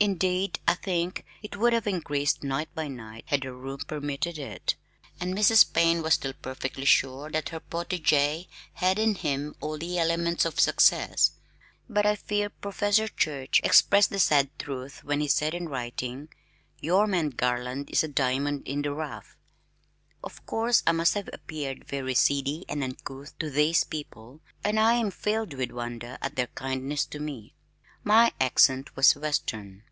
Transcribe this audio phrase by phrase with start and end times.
[0.00, 4.76] Indeed I think it would have increased night by night had the room permitted it,
[5.18, 5.72] and Mrs.
[5.72, 10.60] Payne was still perfectly sure that her protégé had in him all the elements of
[10.60, 11.32] success,
[11.88, 12.80] but I fear Prof.
[13.16, 16.28] Church expressed the sad truth when he said in writing,
[16.82, 19.38] "Your man Garland is a diamond in the rough!"
[20.22, 24.96] Of course I must have appeared very seedy and uncouth to these people and I
[24.96, 27.54] am filled with wonder at their kindness to me.
[28.02, 29.84] My accent was western.